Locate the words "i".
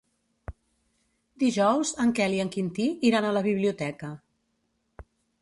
2.39-2.41